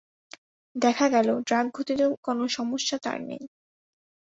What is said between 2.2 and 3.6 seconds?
কোনো সমস্যা তার নেই।